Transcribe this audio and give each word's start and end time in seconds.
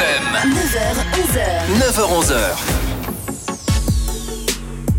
FM. 0.00 0.24
9h, 0.48 0.80
11h. 1.12 1.44
9h, 1.78 2.00
11h. 2.22 2.36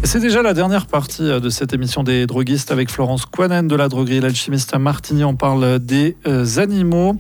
C'est 0.04 0.20
déjà 0.20 0.44
la 0.44 0.54
dernière 0.54 0.86
partie 0.86 1.24
euh, 1.24 1.40
de 1.40 1.50
cette 1.50 1.74
émission 1.74 2.04
des 2.04 2.28
droguistes 2.28 2.72
avec 2.72 2.92
Florence 2.92 3.26
Quanen 3.26 3.68
de 3.68 3.76
la 3.76 3.90
droguerie 3.90 4.20
L'Alchimiste 4.20 4.76
à 4.76 4.80
Martigny. 4.80 5.24
On 5.24 5.36
parle 5.36 5.80
des 5.80 6.18
euh, 6.28 6.46
animaux. 6.58 7.16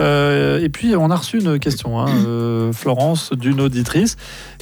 Euh, 0.00 0.60
et 0.60 0.68
puis, 0.68 0.94
on 0.94 1.10
a 1.10 1.16
reçu 1.16 1.38
une 1.38 1.58
question, 1.58 2.00
hein, 2.00 2.10
euh, 2.26 2.70
Florence, 2.72 3.32
d'une 3.32 3.62
auditrice 3.62 4.16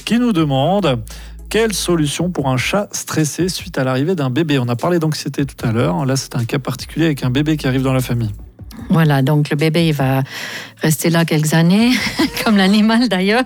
qui 0.05 0.17
nous 0.17 0.31
demande 0.31 1.03
quelle 1.49 1.73
solution 1.73 2.29
pour 2.29 2.47
un 2.47 2.57
chat 2.57 2.87
stressé 2.93 3.49
suite 3.49 3.77
à 3.77 3.83
l'arrivée 3.83 4.15
d'un 4.15 4.29
bébé? 4.29 4.59
On 4.59 4.69
a 4.69 4.77
parlé 4.77 4.99
d'anxiété 4.99 5.45
tout 5.45 5.67
à 5.67 5.73
l'heure. 5.73 6.05
Là, 6.05 6.15
c'est 6.15 6.37
un 6.37 6.45
cas 6.45 6.59
particulier 6.59 7.07
avec 7.07 7.25
un 7.25 7.31
bébé 7.31 7.57
qui 7.57 7.67
arrive 7.67 7.81
dans 7.81 7.93
la 7.93 7.99
famille. 7.99 8.31
Voilà, 8.89 9.21
donc 9.21 9.49
le 9.49 9.55
bébé, 9.55 9.87
il 9.87 9.93
va 9.93 10.23
rester 10.81 11.09
là 11.09 11.23
quelques 11.25 11.53
années, 11.53 11.91
comme 12.43 12.57
l'animal 12.57 13.09
d'ailleurs. 13.09 13.43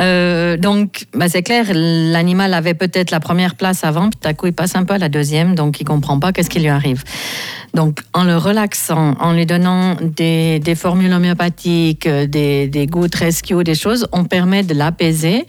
Euh, 0.00 0.56
donc, 0.56 1.06
bah, 1.14 1.28
c'est 1.28 1.42
clair, 1.42 1.66
l'animal 1.72 2.54
avait 2.54 2.74
peut-être 2.74 3.10
la 3.10 3.20
première 3.20 3.54
place 3.54 3.84
avant, 3.84 4.10
puis 4.10 4.18
tout 4.20 4.28
à 4.28 4.34
coup, 4.34 4.46
il 4.46 4.52
passe 4.52 4.74
un 4.74 4.84
peu 4.84 4.94
à 4.94 4.98
la 4.98 5.08
deuxième, 5.08 5.54
donc 5.54 5.80
il 5.80 5.84
comprend 5.84 6.18
pas 6.18 6.32
qu'est-ce 6.32 6.50
qui 6.50 6.60
lui 6.60 6.68
arrive. 6.68 7.04
Donc, 7.74 8.00
en 8.12 8.24
le 8.24 8.36
relaxant, 8.36 9.14
en 9.20 9.32
lui 9.32 9.46
donnant 9.46 9.96
des, 10.00 10.60
formules 10.76 11.12
homéopathiques, 11.12 12.08
des, 12.08 12.68
des 12.68 12.86
gouttes 12.86 13.16
rescue, 13.16 13.64
des 13.64 13.74
choses, 13.74 14.06
on 14.12 14.24
permet 14.24 14.62
de 14.62 14.74
l'apaiser. 14.74 15.46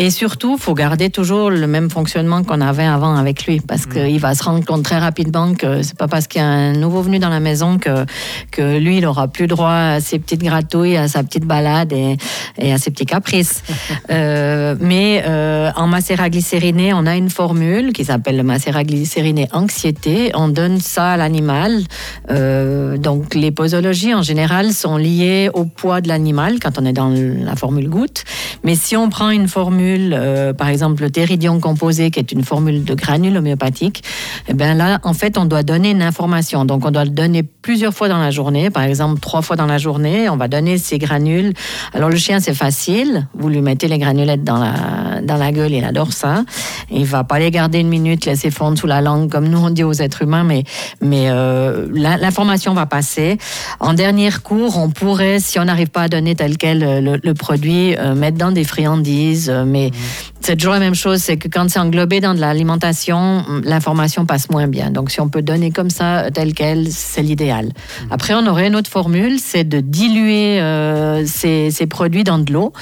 Et 0.00 0.10
surtout, 0.10 0.54
il 0.56 0.62
faut 0.62 0.74
garder 0.74 1.10
toujours 1.10 1.50
le 1.50 1.66
même 1.66 1.90
fonctionnement 1.90 2.44
qu'on 2.44 2.60
avait 2.60 2.84
avant 2.84 3.16
avec 3.16 3.46
lui, 3.46 3.58
parce 3.58 3.84
qu'il 3.84 4.20
va 4.20 4.36
se 4.36 4.44
rendre 4.44 4.64
compte 4.64 4.84
très 4.84 4.98
rapidement 4.98 5.54
que 5.54 5.82
c'est 5.82 5.98
pas 5.98 6.06
parce 6.06 6.28
qu'il 6.28 6.40
y 6.40 6.44
a 6.44 6.46
un 6.46 6.72
nouveau 6.74 7.02
venu 7.02 7.18
dans 7.18 7.28
la 7.28 7.40
maison 7.40 7.78
que, 7.78 8.06
que 8.52 8.78
lui, 8.78 8.98
il 8.98 9.06
aura 9.06 9.26
plus 9.26 9.48
droit 9.48 9.72
à 9.72 10.00
ses 10.00 10.20
petites 10.20 10.44
gratouilles, 10.44 10.96
à 10.96 11.08
sa 11.08 11.24
petite 11.24 11.46
balade 11.46 11.92
et, 11.92 12.16
et 12.58 12.72
à 12.72 12.78
ses 12.78 12.92
petits 12.92 13.06
caprices. 13.06 13.62
Euh, 14.10 14.74
mais 14.80 15.22
euh, 15.26 15.70
en 15.76 15.86
macéraglycériné, 15.86 16.94
on 16.94 17.04
a 17.04 17.16
une 17.16 17.28
formule 17.28 17.92
qui 17.92 18.04
s'appelle 18.06 18.36
le 18.36 18.42
macéraglycériné 18.42 19.48
anxiété. 19.52 20.30
On 20.34 20.48
donne 20.48 20.80
ça 20.80 21.12
à 21.12 21.16
l'animal. 21.16 21.82
Euh, 22.30 22.96
donc, 22.96 23.34
les 23.34 23.50
posologies, 23.50 24.14
en 24.14 24.22
général, 24.22 24.72
sont 24.72 24.96
liées 24.96 25.50
au 25.52 25.64
poids 25.64 26.00
de 26.00 26.08
l'animal 26.08 26.58
quand 26.60 26.78
on 26.78 26.86
est 26.86 26.92
dans 26.92 27.10
la 27.10 27.54
formule 27.56 27.90
goutte. 27.90 28.24
Mais 28.64 28.76
si 28.76 28.96
on 28.96 29.10
prend 29.10 29.30
une 29.30 29.48
formule, 29.48 29.87
euh, 30.12 30.52
par 30.52 30.68
exemple 30.68 31.02
le 31.02 31.10
théridion 31.10 31.60
composé, 31.60 32.10
qui 32.10 32.18
est 32.18 32.32
une 32.32 32.44
formule 32.44 32.84
de 32.84 32.94
granule 32.94 33.36
homéopathique, 33.36 34.02
eh 34.48 34.54
bien 34.54 34.74
là, 34.74 35.00
en 35.02 35.14
fait, 35.14 35.38
on 35.38 35.44
doit 35.44 35.62
donner 35.62 35.90
une 35.90 36.02
information. 36.02 36.64
Donc, 36.64 36.84
on 36.84 36.90
doit 36.90 37.04
le 37.04 37.10
donner 37.10 37.42
plusieurs 37.42 37.94
fois 37.94 38.08
dans 38.08 38.18
la 38.18 38.30
journée, 38.30 38.70
par 38.70 38.82
exemple 38.82 39.20
trois 39.20 39.42
fois 39.42 39.56
dans 39.56 39.66
la 39.66 39.78
journée. 39.78 40.28
On 40.28 40.36
va 40.36 40.48
donner 40.48 40.78
ces 40.78 40.98
granules. 40.98 41.52
Alors, 41.94 42.08
le 42.08 42.16
chien, 42.16 42.40
c'est 42.40 42.54
facile. 42.54 43.26
Vous 43.34 43.48
lui 43.48 43.60
mettez 43.60 43.88
les 43.88 43.98
granulettes 43.98 44.44
dans 44.44 44.58
la, 44.58 45.20
dans 45.22 45.36
la 45.36 45.52
gueule, 45.52 45.72
il 45.72 45.84
adore 45.84 46.12
ça. 46.12 46.44
Il 46.90 47.04
va 47.04 47.24
pas 47.24 47.38
les 47.38 47.50
garder 47.50 47.78
une 47.78 47.88
minute, 47.88 48.24
laisser 48.24 48.50
fondre 48.50 48.78
sous 48.78 48.86
la 48.86 49.00
langue, 49.00 49.30
comme 49.30 49.48
nous 49.48 49.58
on 49.58 49.70
dit 49.70 49.84
aux 49.84 49.92
êtres 49.92 50.22
humains, 50.22 50.44
mais, 50.44 50.64
mais 51.00 51.26
euh, 51.28 51.86
l'information 51.92 52.74
va 52.74 52.86
passer. 52.86 53.38
En 53.80 53.94
dernier 53.94 54.28
recours, 54.28 54.78
on 54.78 54.90
pourrait, 54.90 55.40
si 55.40 55.58
on 55.58 55.64
n'arrive 55.64 55.88
pas 55.88 56.02
à 56.02 56.08
donner 56.08 56.34
tel 56.34 56.56
quel 56.56 56.82
euh, 56.82 57.18
le, 57.22 57.34
produit, 57.34 57.96
mettre 58.14 58.38
dans 58.38 58.52
des 58.52 58.64
friandises, 58.64 59.50
euh, 59.50 59.64
mais 59.78 59.90
mmh. 59.90 60.37
C'est 60.40 60.56
toujours 60.56 60.72
la 60.72 60.78
même 60.78 60.94
chose, 60.94 61.18
c'est 61.18 61.36
que 61.36 61.48
quand 61.48 61.68
c'est 61.68 61.78
englobé 61.78 62.20
dans 62.20 62.34
de 62.34 62.40
l'alimentation, 62.40 63.44
l'information 63.64 64.24
passe 64.24 64.50
moins 64.50 64.68
bien. 64.68 64.90
Donc 64.90 65.10
si 65.10 65.20
on 65.20 65.28
peut 65.28 65.42
donner 65.42 65.70
comme 65.70 65.90
ça, 65.90 66.20
euh, 66.20 66.30
tel 66.30 66.54
quel, 66.54 66.90
c'est 66.90 67.22
l'idéal. 67.22 67.70
Après, 68.10 68.34
on 68.34 68.46
aurait 68.46 68.68
une 68.68 68.76
autre 68.76 68.90
formule, 68.90 69.38
c'est 69.40 69.64
de 69.64 69.80
diluer 69.80 70.60
euh, 70.60 71.26
ces, 71.26 71.70
ces 71.70 71.86
produits 71.86 72.24
dans 72.24 72.38
de 72.38 72.52
l'eau. 72.52 72.72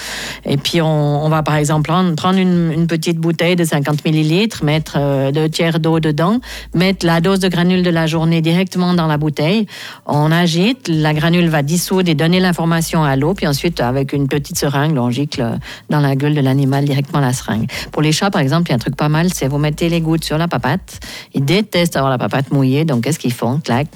Et 0.45 0.59
puis 0.59 0.83
on, 0.83 1.25
on 1.25 1.29
va 1.29 1.43
par 1.43 1.57
exemple 1.57 1.89
prendre, 1.89 2.15
prendre 2.15 2.39
une, 2.39 2.73
une 2.73 2.87
petite 2.87 3.19
bouteille 3.19 3.57
de 3.57 3.65
50 3.65 4.05
millilitres, 4.05 4.63
mettre 4.63 4.97
euh, 4.99 5.33
deux 5.33 5.49
tiers 5.49 5.81
d'eau 5.81 5.99
dedans, 5.99 6.41
mettre 6.75 7.07
la 7.07 7.21
dose 7.21 7.41
de 7.41 7.49
granules 7.49 7.83
de 7.83 7.91
la 7.91 8.07
journée 8.07 8.43
directement 8.43 8.95
dans 8.95 9.07
la 9.07 9.17
bouteille. 9.17 9.67
On 10.05 10.31
agite, 10.31 10.89
la 10.89 11.15
granule 11.15 11.49
va 11.49 11.63
dissoudre 11.63 12.11
et 12.11 12.15
donner 12.15 12.39
l'information 12.39 13.03
à 13.03 13.17
l'eau. 13.17 13.35
Puis 13.35 13.47
ensuite, 13.47 13.81
avec 13.81 14.13
une 14.13 14.29
petite 14.29 14.59
seringue, 14.59 14.97
on 14.99 15.11
gicle 15.11 15.59
dans 15.89 16.01
la 16.01 16.15
gueule 16.17 16.35
de 16.35 16.41
l'animal 16.41 16.85
directement 16.85 17.21
la 17.21 17.33
seringue. 17.33 17.46
Pour 17.93 18.03
les 18.03 18.13
chats, 18.13 18.31
par 18.31 18.41
exemple, 18.41 18.69
il 18.69 18.71
y 18.71 18.73
a 18.73 18.77
un 18.77 18.79
truc 18.79 18.97
pas 18.97 19.09
mal, 19.09 19.33
c'est 19.33 19.49
vous 19.49 19.59
mettez 19.59 19.89
les 19.89 20.01
gouttes 20.01 20.25
sur 20.25 20.39
la 20.39 20.49
papate. 20.49 21.01
Ils 21.35 21.45
détestent 21.45 21.97
avoir 21.97 22.11
la 22.11 22.19
papate 22.19 22.51
mouillée, 22.53 22.85
donc 22.85 23.05
qu'est-ce 23.05 23.19
qu'ils 23.19 23.33
font? 23.33 23.61
Clac, 23.61 23.87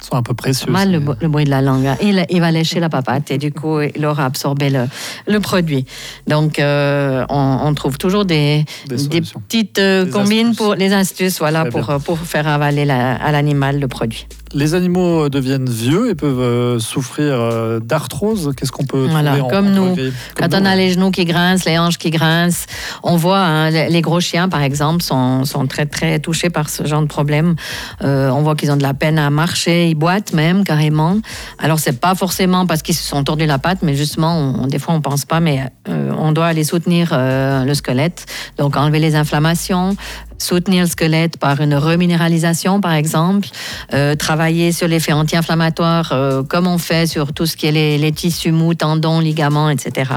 Ils 0.00 0.04
sont 0.06 0.16
un 0.16 0.22
peu 0.22 0.34
précieux. 0.34 0.70
mal 0.70 0.92
le, 0.92 1.00
le 1.20 1.28
bruit 1.28 1.44
de 1.44 1.50
la 1.50 1.62
langue. 1.62 1.86
hein. 1.86 1.96
Il, 2.02 2.24
il 2.28 2.40
va 2.40 2.50
lécher 2.50 2.78
la 2.80 2.88
papate 2.88 3.30
et 3.30 3.38
du 3.38 3.52
coup, 3.52 3.80
il 3.80 4.04
aura 4.04 4.26
absorbé 4.26 4.68
le, 4.70 4.84
le 5.26 5.40
produit. 5.40 5.86
Donc, 6.26 6.58
euh, 6.58 7.24
on, 7.30 7.58
on 7.62 7.74
trouve 7.74 7.96
toujours 7.98 8.24
des, 8.24 8.64
Des 8.88 8.96
des 9.08 9.20
petites 9.22 9.78
euh, 9.78 10.04
Des 10.04 10.10
combines 10.10 10.48
astuces. 10.48 10.56
pour 10.58 10.74
les 10.74 10.92
astuces, 10.92 11.38
voilà, 11.38 11.64
pour, 11.66 11.88
euh, 11.90 11.98
pour 11.98 12.18
faire 12.18 12.46
avaler 12.48 12.84
la- 12.84 13.14
à 13.16 13.32
l'animal 13.32 13.80
le 13.80 13.88
produit. 13.88 14.26
Les 14.56 14.74
animaux 14.74 15.28
deviennent 15.28 15.68
vieux 15.68 16.10
et 16.10 16.14
peuvent 16.14 16.38
euh, 16.38 16.78
souffrir 16.78 17.32
euh, 17.34 17.80
d'arthrose. 17.80 18.52
Qu'est-ce 18.56 18.70
qu'on 18.70 18.84
peut 18.84 19.08
Voilà, 19.10 19.36
trouver 19.36 19.50
comme 19.52 19.66
en 19.66 19.70
nous. 19.70 19.96
Quand 20.36 20.48
on 20.54 20.64
a 20.64 20.70
ouais. 20.70 20.76
les 20.76 20.90
genoux 20.92 21.10
qui 21.10 21.24
grincent, 21.24 21.64
les 21.68 21.76
hanches 21.76 21.98
qui 21.98 22.10
grincent, 22.10 22.66
on 23.02 23.16
voit 23.16 23.40
hein, 23.40 23.70
les 23.70 24.00
gros 24.00 24.20
chiens, 24.20 24.48
par 24.48 24.62
exemple, 24.62 25.02
sont, 25.02 25.44
sont 25.44 25.66
très 25.66 25.86
très 25.86 26.20
touchés 26.20 26.50
par 26.50 26.68
ce 26.70 26.86
genre 26.86 27.02
de 27.02 27.08
problème. 27.08 27.56
Euh, 28.02 28.30
on 28.30 28.42
voit 28.42 28.54
qu'ils 28.54 28.70
ont 28.70 28.76
de 28.76 28.82
la 28.84 28.94
peine 28.94 29.18
à 29.18 29.28
marcher, 29.28 29.88
ils 29.88 29.96
boitent 29.96 30.32
même 30.32 30.62
carrément. 30.62 31.16
Alors 31.58 31.80
c'est 31.80 31.98
pas 31.98 32.14
forcément 32.14 32.64
parce 32.64 32.82
qu'ils 32.82 32.94
se 32.94 33.02
sont 33.02 33.24
tordus 33.24 33.46
la 33.46 33.58
patte, 33.58 33.78
mais 33.82 33.94
justement, 33.96 34.36
on- 34.62 34.66
des 34.68 34.78
fois 34.78 34.94
on 34.94 35.00
pense 35.00 35.24
pas, 35.24 35.40
mais 35.40 35.64
euh, 35.88 36.12
on 36.16 36.30
doit 36.30 36.46
aller 36.46 36.62
soutenir 36.62 37.08
euh, 37.12 37.64
le 37.64 37.74
squelette, 37.74 38.24
donc 38.56 38.76
enlever 38.76 39.00
les 39.00 39.16
inflammations. 39.16 39.96
Soutenir 40.38 40.82
le 40.82 40.88
squelette 40.88 41.38
par 41.38 41.60
une 41.60 41.74
reminéralisation, 41.74 42.80
par 42.80 42.92
exemple, 42.92 43.48
euh, 43.92 44.14
travailler 44.14 44.72
sur 44.72 44.88
l'effet 44.88 45.12
anti-inflammatoire, 45.12 46.10
euh, 46.12 46.42
comme 46.42 46.66
on 46.66 46.78
fait 46.78 47.06
sur 47.06 47.32
tout 47.32 47.46
ce 47.46 47.56
qui 47.56 47.66
est 47.66 47.72
les, 47.72 48.12
tissus 48.12 48.52
mous, 48.52 48.74
tendons, 48.74 49.20
ligaments, 49.20 49.70
etc. 49.70 50.10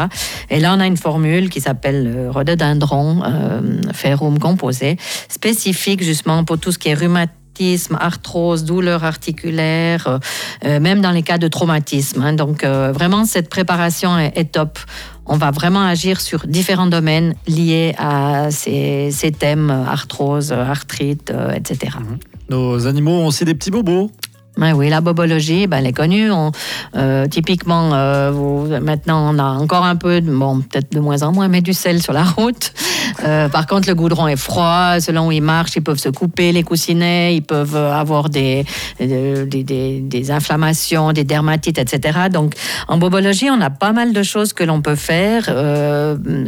Et 0.50 0.60
là, 0.60 0.74
on 0.76 0.80
a 0.80 0.88
une 0.88 0.98
formule 0.98 1.50
qui 1.50 1.62
s'appelle 1.62 2.30
rhododendron 2.30 3.22
euh, 3.24 3.62
ferrum 3.94 4.40
composé, 4.40 4.98
spécifique 5.30 6.04
justement 6.04 6.44
pour 6.44 6.58
tout 6.58 6.72
ce 6.72 6.80
qui 6.80 6.90
est 6.90 6.94
rhumatisme, 6.96 7.98
arthrose, 8.00 8.66
douleur 8.66 9.04
articulaire, 9.04 10.20
euh, 10.66 10.80
même 10.80 11.02
dans 11.02 11.12
les 11.12 11.24
cas 11.24 11.38
de 11.38 11.48
traumatisme. 11.48 12.22
hein. 12.22 12.34
Donc, 12.34 12.64
vraiment, 12.66 13.26
cette 13.26 13.50
préparation 13.50 14.18
est 14.18 14.52
top. 14.52 14.80
On 15.30 15.36
va 15.36 15.52
vraiment 15.52 15.86
agir 15.86 16.22
sur 16.22 16.48
différents 16.48 16.88
domaines 16.88 17.36
liés 17.48 17.94
à 17.98 18.50
ces, 18.50 19.12
thèmes, 19.38 19.70
euh, 19.70 19.84
arthrose, 19.84 20.54
euh, 20.54 20.64
arthrite, 20.64 21.32
euh, 21.32 21.52
etc. 21.52 21.98
Nos 22.50 22.88
animaux 22.88 23.12
ont 23.12 23.28
aussi 23.28 23.44
des 23.44 23.54
petits 23.54 23.72
bobos. 23.72 24.10
Oui, 24.60 24.90
la 24.90 25.02
bobologie, 25.02 25.68
ben, 25.68 25.78
elle 25.78 25.88
est 25.88 25.94
connue. 25.94 26.32
On, 26.32 26.52
euh, 26.96 27.28
typiquement, 27.28 27.92
euh, 27.94 28.80
maintenant, 28.80 29.34
on 29.34 29.40
a 29.40 29.44
encore 29.44 29.86
un 29.86 29.96
peu, 29.96 30.20
bon, 30.22 30.62
peut-être 30.62 30.92
de 30.92 31.00
moins 31.00 31.24
en 31.24 31.32
moins, 31.32 31.48
mais 31.48 31.62
du 31.62 31.74
sel 31.74 32.02
sur 32.02 32.14
la 32.14 32.24
route. 32.24 32.74
Euh, 33.24 33.50
par 33.50 33.68
contre, 33.68 33.88
le 33.88 33.96
goudron 33.96 34.28
est 34.28 34.36
froid. 34.36 35.00
Selon 35.00 35.28
où 35.28 35.32
ils 35.32 35.42
marchent, 35.42 35.76
ils 35.76 35.84
peuvent 35.84 36.00
se 36.00 36.10
couper 36.10 36.52
les 36.52 36.64
coussinets, 36.64 37.36
ils 37.36 37.42
peuvent 37.42 37.76
avoir 37.76 38.30
des, 38.30 38.66
des, 39.00 40.32
inflammations, 40.32 41.14
des 41.14 41.24
dermatites, 41.24 41.78
etc. 41.78 42.20
Donc, 42.32 42.54
en 42.88 42.98
bobologie, 42.98 43.50
on 43.50 43.62
a 43.62 43.70
pas 43.70 43.92
mal 43.92 44.12
de 44.12 44.24
choses 44.24 44.54
que 44.54 44.64
l'on 44.64 44.82
peut 44.82 44.96
faire. 44.96 45.46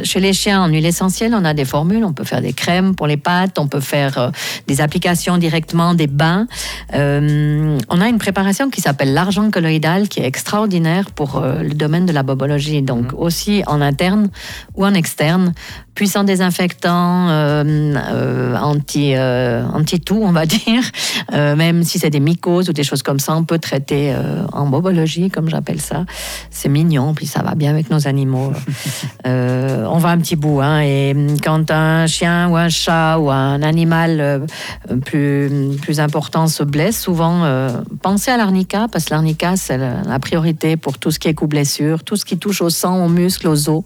Chez 0.02 0.20
les 0.20 0.32
chiens, 0.32 0.62
en 0.62 0.68
huile 0.68 0.86
essentielle, 0.86 1.34
on 1.34 1.44
a 1.44 1.54
des 1.54 1.64
formules. 1.64 2.04
On 2.04 2.12
peut 2.12 2.24
faire 2.24 2.42
des 2.42 2.52
crèmes 2.52 2.94
pour 2.94 3.06
les 3.06 3.16
pattes, 3.16 3.58
on 3.58 3.68
peut 3.68 3.80
faire 3.80 4.32
des 4.66 4.80
applications 4.80 5.38
directement, 5.38 5.94
des 5.94 6.06
bains. 6.06 6.46
Euh, 6.94 7.78
on 8.00 8.02
a 8.02 8.08
une 8.08 8.18
préparation 8.18 8.70
qui 8.70 8.80
s'appelle 8.80 9.12
l'argent 9.12 9.50
colloïdal, 9.50 10.08
qui 10.08 10.20
est 10.20 10.24
extraordinaire 10.24 11.10
pour 11.10 11.36
euh, 11.36 11.62
le 11.62 11.74
domaine 11.74 12.06
de 12.06 12.12
la 12.12 12.22
bobologie. 12.22 12.80
Donc, 12.80 13.12
aussi 13.14 13.62
en 13.66 13.82
interne 13.82 14.30
ou 14.74 14.86
en 14.86 14.94
externe. 14.94 15.52
Puissant 15.94 16.24
désinfectant, 16.24 17.28
euh, 17.28 17.62
euh, 17.94 18.56
anti, 18.56 19.12
euh, 19.14 19.66
anti-tout, 19.66 20.18
on 20.22 20.32
va 20.32 20.46
dire. 20.46 20.82
Même 21.30 21.84
si 21.84 21.98
c'est 21.98 22.08
des 22.08 22.20
mycoses 22.20 22.70
ou 22.70 22.72
des 22.72 22.84
choses 22.84 23.02
comme 23.02 23.20
ça, 23.20 23.36
on 23.36 23.44
peut 23.44 23.58
traiter 23.58 24.14
en 24.52 24.66
bobologie, 24.66 25.30
comme 25.30 25.48
j'appelle 25.50 25.80
ça. 25.80 26.06
C'est 26.50 26.68
mignon, 26.68 27.12
puis 27.12 27.26
ça 27.26 27.42
va 27.42 27.54
bien 27.54 27.70
avec 27.70 27.90
nos 27.90 28.08
animaux. 28.08 28.52
On 29.24 29.98
va 29.98 30.10
un 30.10 30.18
petit 30.18 30.36
bout. 30.36 30.60
Hein, 30.60 30.80
et 30.80 31.14
quand 31.42 31.70
un 31.70 32.06
chien 32.06 32.48
ou 32.48 32.56
un 32.56 32.68
chat 32.68 33.18
ou 33.18 33.30
un 33.30 33.62
animal 33.62 34.46
plus, 35.04 35.76
plus 35.82 36.00
important 36.00 36.46
se 36.46 36.62
blesse, 36.62 37.00
souvent, 37.00 37.44
euh, 37.44 37.70
pensez 38.02 38.30
à 38.30 38.36
l'arnica, 38.36 38.86
parce 38.90 39.06
que 39.06 39.10
l'arnica, 39.10 39.56
c'est 39.56 39.78
la 39.78 40.18
priorité 40.18 40.76
pour 40.76 40.98
tout 40.98 41.10
ce 41.10 41.18
qui 41.18 41.28
est 41.28 41.34
coup-blessure, 41.34 42.04
tout 42.04 42.16
ce 42.16 42.24
qui 42.24 42.38
touche 42.38 42.62
au 42.62 42.70
sang, 42.70 43.04
aux 43.04 43.08
muscles, 43.08 43.48
aux 43.48 43.68
os, 43.68 43.82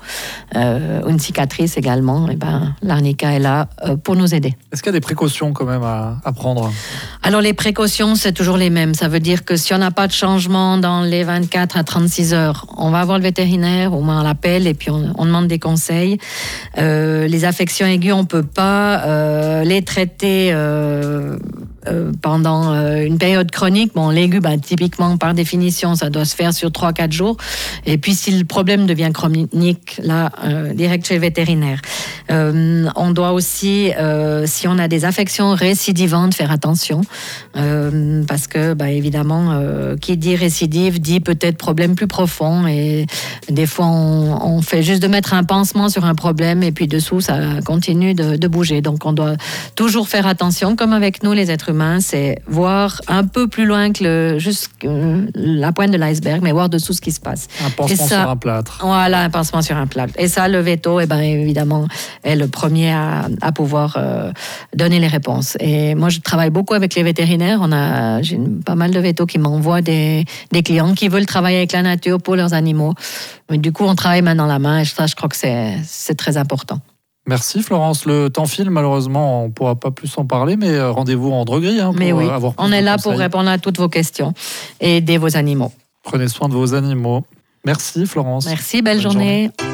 euh, 0.54 1.06
une 1.08 1.18
cicatrice 1.18 1.76
également. 1.76 2.28
Et 2.28 2.36
ben, 2.36 2.74
l'arnica 2.82 3.32
est 3.32 3.38
là 3.38 3.68
euh, 3.84 3.96
pour 3.96 4.16
nous 4.16 4.34
aider. 4.34 4.54
Est-ce 4.72 4.82
qu'il 4.82 4.90
y 4.90 4.94
a 4.94 4.98
des 4.98 5.00
précautions 5.00 5.52
quand 5.52 5.64
même 5.64 5.82
à, 5.82 6.32
prendre? 6.34 6.72
Alors, 7.22 7.40
les 7.40 7.52
précautions, 7.52 8.14
c'est 8.14 8.32
toujours 8.32 8.56
les 8.56 8.70
mêmes. 8.70 8.94
Ça 8.94 9.08
veut 9.08 9.20
dire 9.20 9.44
que 9.44 9.56
si 9.56 9.74
on 9.74 9.78
n'a 9.78 9.90
pas 9.90 10.06
de 10.06 10.12
changement 10.12 10.78
dans 10.78 11.02
les 11.02 11.24
24 11.24 11.76
à 11.76 11.84
36 11.84 12.34
heures, 12.34 12.66
on 12.76 12.90
va 12.90 13.04
voir 13.04 13.18
le 13.18 13.24
vétérinaire, 13.24 13.94
au 13.94 14.00
moins 14.00 14.20
on 14.20 14.24
l'appelle 14.24 14.66
et 14.66 14.74
puis 14.74 14.90
on, 14.90 15.24
demande 15.24 15.48
des 15.48 15.58
conseils. 15.58 16.18
Euh, 16.78 17.26
les 17.26 17.44
affections 17.44 17.86
aiguës, 17.86 18.14
on 18.14 18.22
ne 18.22 18.26
peut 18.26 18.42
pas 18.42 19.64
les 19.64 19.82
traiter 19.82 20.52
euh, 21.86 22.12
pendant 22.22 22.72
euh, 22.72 23.04
une 23.04 23.18
période 23.18 23.50
chronique. 23.50 23.92
Bon, 23.94 24.10
l'aigu, 24.10 24.40
ben, 24.40 24.58
typiquement, 24.58 25.16
par 25.16 25.34
définition, 25.34 25.94
ça 25.94 26.10
doit 26.10 26.24
se 26.24 26.34
faire 26.34 26.52
sur 26.52 26.70
3-4 26.70 27.12
jours. 27.12 27.36
Et 27.86 27.98
puis, 27.98 28.14
si 28.14 28.30
le 28.30 28.44
problème 28.44 28.86
devient 28.86 29.10
chronique, 29.12 30.00
là, 30.02 30.30
euh, 30.44 30.72
direct 30.72 31.06
chez 31.06 31.14
le 31.14 31.20
vétérinaire. 31.20 31.80
On 32.30 33.10
doit 33.10 33.32
aussi, 33.32 33.90
si 34.46 34.68
on 34.68 34.78
a 34.78 34.88
des 34.88 35.04
affections 35.04 35.54
récidivantes, 35.54 36.34
faire 36.34 36.50
attention. 36.50 37.02
parce 37.52 38.46
que, 38.46 38.74
ben, 38.74 38.86
évidemment, 38.86 39.60
qui 40.00 40.16
dit 40.16 40.36
récidive 40.36 41.00
dit 41.00 41.20
peut-être 41.20 41.56
problème 41.56 41.94
plus 41.94 42.06
profond. 42.06 42.66
Et 42.66 43.06
des 43.48 43.66
fois, 43.66 43.86
on, 43.86 44.62
fait 44.62 44.82
juste 44.82 45.02
de 45.02 45.08
mettre 45.08 45.34
un 45.34 45.44
pansement 45.44 45.88
sur 45.88 46.04
un 46.04 46.14
problème 46.14 46.62
et 46.62 46.72
puis 46.72 46.86
dessous, 46.86 47.20
ça 47.20 47.38
continue 47.64 48.14
de, 48.14 48.36
de 48.36 48.48
bouger. 48.48 48.80
Donc, 48.80 49.04
on 49.04 49.12
doit 49.12 49.36
toujours 49.74 50.08
faire 50.08 50.26
attention, 50.26 50.76
comme 50.76 50.92
avec 50.92 51.22
nous, 51.22 51.32
les 51.32 51.50
êtres 51.50 51.70
humains 51.70 51.94
c'est 52.00 52.38
voir 52.46 53.00
un 53.08 53.24
peu 53.24 53.48
plus 53.48 53.64
loin 53.64 53.92
que 53.92 54.04
le, 54.04 54.38
juste 54.38 54.70
la 55.34 55.72
pointe 55.72 55.90
de 55.90 55.96
l'iceberg, 55.96 56.40
mais 56.42 56.52
voir 56.52 56.68
dessous 56.68 56.92
ce 56.92 57.00
qui 57.00 57.12
se 57.12 57.20
passe. 57.20 57.48
Un 57.64 57.70
pansement 57.70 58.06
sur 58.06 58.28
un 58.28 58.36
plâtre. 58.36 58.78
Voilà, 58.82 59.20
un 59.20 59.30
pansement 59.30 59.62
sur 59.62 59.76
un 59.76 59.86
plâtre. 59.86 60.14
Et 60.18 60.28
ça, 60.28 60.48
le 60.48 60.60
veto, 60.60 61.00
eh 61.00 61.06
ben, 61.06 61.20
évidemment, 61.20 61.86
est 62.24 62.36
le 62.36 62.48
premier 62.48 62.90
à, 62.90 63.28
à 63.40 63.52
pouvoir 63.52 63.96
euh, 63.96 64.32
donner 64.74 64.98
les 64.98 65.06
réponses. 65.06 65.56
Et 65.60 65.94
moi, 65.94 66.08
je 66.08 66.20
travaille 66.20 66.50
beaucoup 66.50 66.74
avec 66.74 66.94
les 66.94 67.02
vétérinaires. 67.02 67.60
On 67.62 67.70
a, 67.70 68.22
j'ai 68.22 68.38
pas 68.64 68.74
mal 68.74 68.90
de 68.90 68.98
vétos 68.98 69.26
qui 69.26 69.38
m'envoient 69.38 69.82
des, 69.82 70.24
des 70.50 70.62
clients 70.62 70.94
qui 70.94 71.08
veulent 71.08 71.26
travailler 71.26 71.58
avec 71.58 71.72
la 71.72 71.82
nature 71.82 72.20
pour 72.20 72.34
leurs 72.36 72.54
animaux. 72.54 72.94
Mais 73.50 73.58
du 73.58 73.72
coup, 73.72 73.84
on 73.84 73.94
travaille 73.94 74.22
main 74.22 74.34
dans 74.34 74.46
la 74.46 74.58
main 74.58 74.80
et 74.80 74.84
ça, 74.84 75.06
je 75.06 75.14
crois 75.14 75.28
que 75.28 75.36
c'est 75.36 76.14
très 76.16 76.36
important. 76.36 76.80
Merci 77.26 77.62
Florence. 77.62 78.04
Le 78.04 78.28
temps 78.28 78.44
file, 78.46 78.70
malheureusement, 78.70 79.44
on 79.44 79.48
ne 79.48 79.52
pourra 79.52 79.76
pas 79.76 79.90
plus 79.90 80.12
en 80.18 80.26
parler, 80.26 80.56
mais 80.56 80.70
euh, 80.70 80.90
rendez-vous 80.90 81.32
en 81.32 81.44
droguerie 81.44 81.80
hein, 81.80 81.86
pour 81.86 81.96
mais 81.96 82.12
oui. 82.12 82.26
Euh, 82.26 82.34
avoir 82.34 82.52
On 82.58 82.70
est 82.70 82.82
là 82.82 82.98
pour 82.98 83.12
répondre 83.12 83.48
à 83.48 83.58
toutes 83.58 83.78
vos 83.78 83.88
questions 83.88 84.34
et 84.80 84.98
aider 84.98 85.16
vos 85.16 85.36
animaux. 85.36 85.72
Prenez 86.02 86.28
soin 86.28 86.48
de 86.50 86.54
vos 86.54 86.74
animaux. 86.74 87.24
Merci 87.64 88.04
Florence. 88.04 88.44
Merci, 88.46 88.82
belle 88.82 89.00
journée. 89.00 89.50